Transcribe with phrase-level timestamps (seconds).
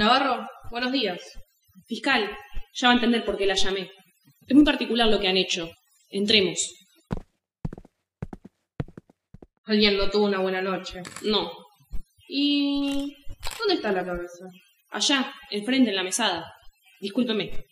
[0.00, 1.20] Navarro, buenos días.
[1.86, 2.34] Fiscal,
[2.72, 3.90] ya va a entender por qué la llamé.
[4.46, 5.70] Es muy particular lo que han hecho.
[6.08, 6.74] Entremos.
[9.66, 11.02] Alguien no tuvo una buena noche.
[11.24, 11.52] No.
[12.26, 13.14] ¿Y
[13.58, 14.46] dónde está la cabeza?
[14.88, 16.50] Allá, enfrente, en la mesada.
[16.98, 17.66] Discúlpeme.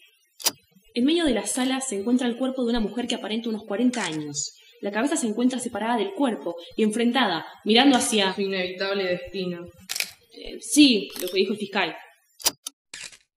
[0.92, 3.64] En medio de la sala se encuentra el cuerpo de una mujer que aparenta unos
[3.64, 4.52] 40 años.
[4.82, 8.34] La cabeza se encuentra separada del cuerpo y enfrentada, mirando hacia...
[8.34, 9.64] Su inevitable destino.
[10.34, 11.96] Eh, sí, lo que dijo el fiscal.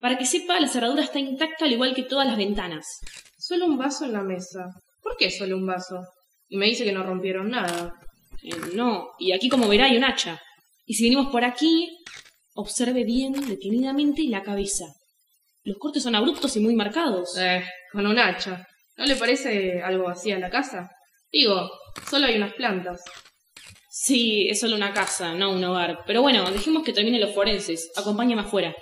[0.02, 3.00] Para que sepa, la cerradura está intacta al igual que todas las ventanas.
[3.38, 4.66] Solo un vaso en la mesa.
[5.00, 6.02] ¿Por qué solo un vaso?
[6.50, 7.94] Y me dice que no rompieron nada.
[8.42, 10.42] Eh, no, y aquí como verá hay un hacha.
[10.86, 11.88] Y si venimos por aquí,
[12.56, 14.86] observe bien detenidamente la cabeza.
[15.64, 17.38] Los cortes son abruptos y muy marcados.
[17.38, 18.66] Eh, con un hacha.
[18.98, 20.90] ¿No le parece algo vacía la casa?
[21.32, 21.70] Digo,
[22.10, 23.02] solo hay unas plantas.
[23.92, 26.00] Sí, es solo una casa, no un hogar.
[26.08, 27.92] Pero bueno, dejemos que terminen los forenses.
[27.96, 28.76] Acompáñame afuera.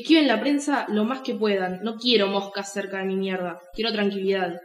[0.00, 1.80] Que la prensa lo más que puedan.
[1.82, 3.60] No quiero moscas cerca de mi mierda.
[3.74, 4.58] Quiero tranquilidad.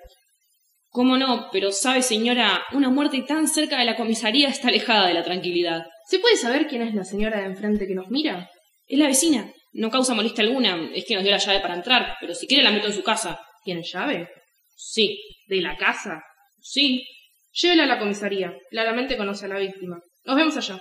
[0.89, 1.50] ¿Cómo no?
[1.52, 5.86] Pero sabe, señora, una muerte tan cerca de la comisaría está alejada de la tranquilidad.
[6.08, 8.50] ¿Se puede saber quién es la señora de enfrente que nos mira?
[8.86, 9.52] Es la vecina.
[9.73, 10.89] No causa molestia alguna.
[10.95, 12.16] Es que nos dio la llave para entrar.
[12.22, 13.38] Pero si quiere la meto en su casa.
[13.66, 14.30] ¿Tiene llave?
[14.78, 15.19] Sí.
[15.47, 16.22] ¿De la casa?
[16.62, 17.03] Sí.
[17.52, 18.53] Llévela a la comisaría.
[18.69, 20.00] Claramente conoce a la víctima.
[20.23, 20.80] Nos vemos allá.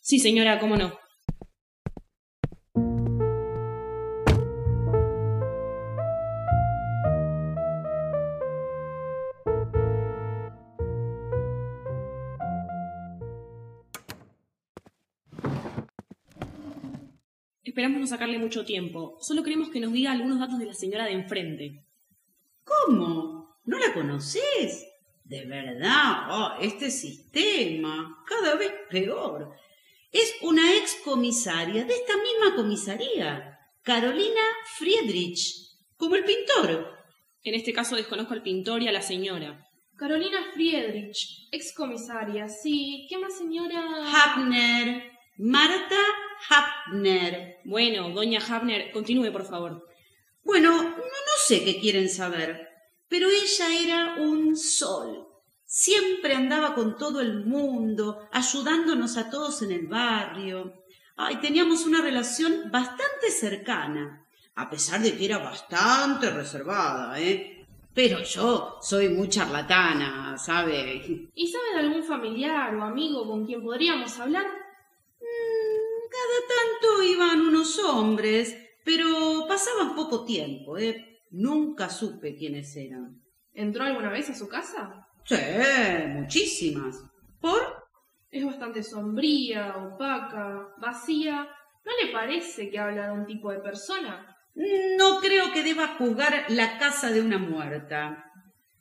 [0.00, 0.98] Sí, señora, cómo no.
[17.76, 19.18] Esperamos no sacarle mucho tiempo.
[19.20, 21.84] Solo queremos que nos diga algunos datos de la señora de enfrente.
[22.64, 23.54] ¿Cómo?
[23.66, 24.86] ¿No la conoces?
[25.22, 29.52] De verdad, oh, este sistema, cada vez peor.
[30.10, 34.40] Es una ex comisaria de esta misma comisaría, Carolina
[34.78, 36.96] Friedrich, como el pintor.
[37.42, 39.68] En este caso desconozco al pintor y a la señora.
[39.98, 43.06] Carolina Friedrich, ex comisaria, sí.
[43.10, 43.84] ¿Qué más, señora?
[44.14, 46.00] Hapner, Marta
[47.64, 49.86] Bueno, doña Hapner, continúe, por favor.
[50.44, 50.94] Bueno, no,
[51.44, 52.68] sé qué quieren saber,
[53.08, 55.26] pero ella era un sol.
[55.64, 60.84] Siempre andaba con todo el mundo, ayudándonos a todos en el barrio.
[61.16, 67.66] Ay, teníamos una relación bastante cercana, a pesar de que era bastante reservada, ¿eh?
[67.92, 71.30] Pero yo soy muy charlatana, ¿sabe?
[71.34, 74.65] ¿Y sabe algún familiar o amigo con quien podríamos hablar?
[76.16, 81.20] Cada tanto iban unos hombres, pero pasaban poco tiempo, ¿eh?
[81.30, 83.20] Nunca supe quiénes eran.
[83.52, 85.06] ¿Entró alguna vez a su casa?
[85.24, 85.36] Sí,
[86.08, 87.02] muchísimas.
[87.40, 87.84] ¿Por?
[88.30, 91.48] Es bastante sombría, opaca, vacía.
[91.84, 94.36] ¿No le parece que habla de un tipo de persona?
[94.54, 98.32] No creo que deba juzgar la casa de una muerta.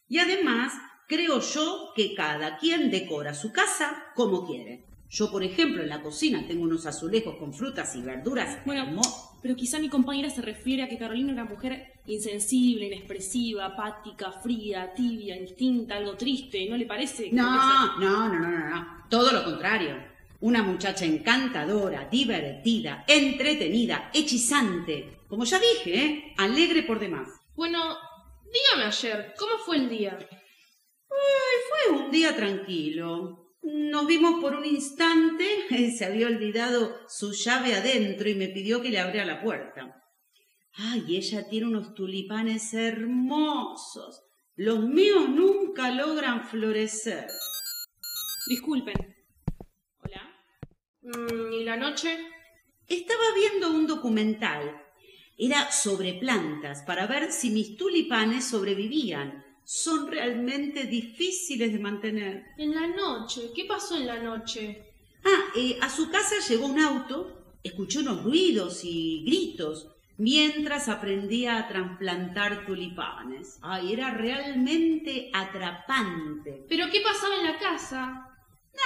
[0.08, 0.74] Y además,
[1.08, 4.86] creo yo que cada quien decora su casa como quiere.
[5.10, 8.60] Yo, por ejemplo, en la cocina tengo unos azulejos con frutas y verduras.
[8.66, 9.02] Bueno,
[9.42, 14.32] pero quizá mi compañera se refiere a que Carolina era una mujer insensible, inexpresiva, apática,
[14.32, 17.30] fría, tibia, indistinta, algo triste, ¿no le parece?
[17.32, 19.06] No, no, no, no, no, no.
[19.10, 19.96] Todo lo contrario.
[20.42, 25.20] Una muchacha encantadora, divertida, entretenida, hechizante.
[25.28, 26.34] Como ya dije, ¿eh?
[26.38, 27.30] Alegre por demás.
[27.56, 27.96] Bueno,
[28.52, 30.18] dígame ayer, ¿cómo fue el día?
[30.20, 33.45] Ay, fue un día tranquilo.
[33.96, 35.46] Nos vimos por un instante,
[35.98, 40.04] se había olvidado su llave adentro y me pidió que le abriera la puerta.
[40.74, 44.22] Ay, ella tiene unos tulipanes hermosos.
[44.58, 47.28] Los míos nunca logran florecer.
[48.50, 49.16] Disculpen.
[50.04, 50.30] ¿Hola?
[51.02, 52.20] Mm, ¿Y la noche?
[52.88, 54.76] Estaba viendo un documental.
[55.38, 62.46] Era sobre plantas para ver si mis tulipanes sobrevivían son realmente difíciles de mantener.
[62.58, 64.94] En la noche, ¿qué pasó en la noche?
[65.26, 71.58] Ah, eh, a su casa llegó un auto, escuchó unos ruidos y gritos mientras aprendía
[71.58, 73.58] a trasplantar tulipanes.
[73.62, 76.66] Ay, era realmente atrapante.
[76.70, 78.30] ¿Pero qué pasaba en la casa?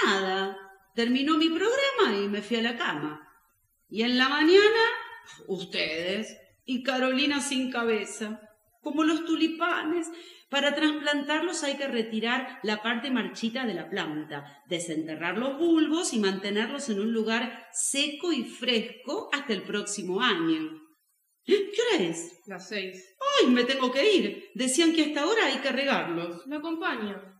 [0.04, 0.56] Nada.
[0.94, 3.28] Terminó mi programa y me fui a la cama.
[3.88, 4.80] Y en la mañana,
[5.46, 8.40] ustedes y Carolina sin cabeza,
[8.80, 10.08] como los tulipanes.
[10.48, 16.18] Para trasplantarlos hay que retirar la parte marchita de la planta, desenterrar los bulbos y
[16.18, 20.80] mantenerlos en un lugar seco y fresco hasta el próximo año.
[21.44, 22.40] ¿Qué hora es?
[22.46, 23.16] Las seis.
[23.40, 24.50] ¡Ay, me tengo que ir!
[24.54, 26.46] Decían que hasta ahora hay que regarlos.
[26.46, 27.30] Me acompaño.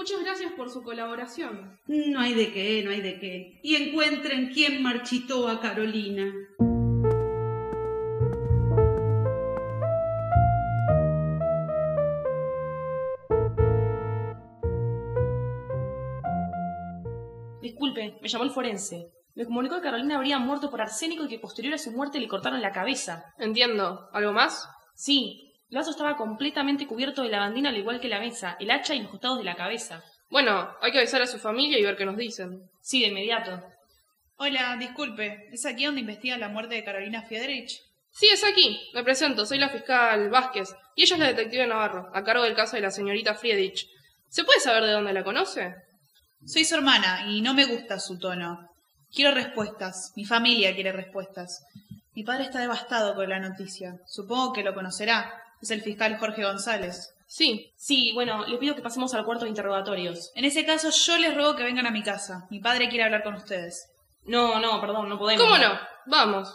[0.00, 1.76] Muchas gracias por su colaboración.
[1.88, 3.58] No hay de qué, no hay de qué.
[3.64, 6.32] Y encuentren quién marchitó a Carolina.
[17.60, 19.08] Disculpe, me llamó el forense.
[19.34, 22.28] Me comunicó que Carolina habría muerto por arsénico y que posterior a su muerte le
[22.28, 23.34] cortaron la cabeza.
[23.36, 24.08] Entiendo.
[24.12, 24.68] ¿Algo más?
[24.94, 28.94] Sí, el vaso estaba completamente cubierto de lavandina al igual que la mesa, el hacha
[28.94, 30.04] y los costados de la cabeza.
[30.30, 32.62] Bueno, hay que avisar a su familia y ver qué nos dicen.
[32.80, 33.62] Sí, de inmediato.
[34.36, 37.82] Hola, disculpe, ¿es aquí donde investiga la muerte de Carolina Fiedrich?
[38.12, 38.80] Sí, es aquí.
[38.94, 42.54] Me presento, soy la fiscal Vázquez y ella es la detective Navarro, a cargo del
[42.54, 43.88] caso de la señorita Friedrich.
[44.28, 45.74] ¿Se puede saber de dónde la conoce?
[46.46, 48.70] Soy su hermana y no me gusta su tono.
[49.12, 50.12] Quiero respuestas.
[50.16, 51.64] Mi familia quiere respuestas.
[52.14, 53.98] Mi padre está devastado con la noticia.
[54.06, 55.34] Supongo que lo conocerá.
[55.60, 57.14] Es el fiscal Jorge González.
[57.30, 57.72] Sí.
[57.76, 60.32] Sí, bueno, le pido que pasemos al cuarto de interrogatorios.
[60.34, 62.48] En ese caso, yo les ruego que vengan a mi casa.
[62.50, 63.88] Mi padre quiere hablar con ustedes.
[64.24, 65.44] No, no, perdón, no podemos.
[65.44, 65.78] ¿Cómo no?
[66.06, 66.52] Vamos.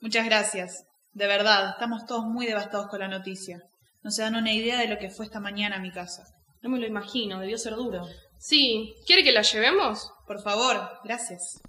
[0.00, 0.84] Muchas gracias.
[1.12, 3.62] De verdad, estamos todos muy devastados con la noticia.
[4.02, 6.24] No se dan una idea de lo que fue esta mañana a mi casa.
[6.60, 8.04] No me lo imagino, debió ser duro.
[8.36, 8.96] Sí.
[9.06, 10.10] ¿Quiere que la llevemos?
[10.26, 11.60] Por favor, gracias.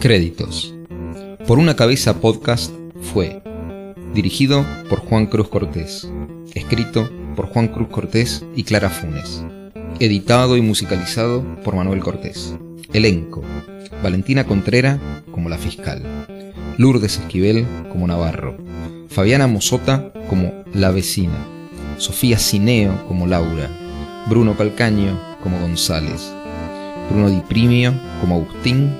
[0.00, 0.74] Créditos.
[1.46, 2.72] Por una cabeza podcast
[3.12, 3.42] fue
[4.14, 6.10] dirigido por Juan Cruz Cortés,
[6.54, 9.44] escrito por Juan Cruz Cortés y Clara Funes,
[9.98, 12.54] editado y musicalizado por Manuel Cortés.
[12.94, 13.42] Elenco.
[14.02, 14.98] Valentina Contrera
[15.32, 16.02] como la fiscal,
[16.78, 18.56] Lourdes Esquivel como Navarro,
[19.10, 21.46] Fabiana Mosota como la vecina,
[21.98, 23.68] Sofía Cineo como Laura,
[24.30, 26.32] Bruno Calcaño como González,
[27.10, 27.92] Bruno Di Primio
[28.22, 28.94] como Agustín,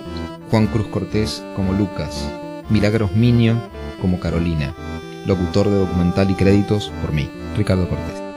[0.50, 2.28] Juan Cruz Cortés como Lucas,
[2.70, 3.62] Milagros Miño
[4.00, 4.74] como Carolina,
[5.24, 8.29] locutor de documental y créditos por mí, Ricardo Cortés.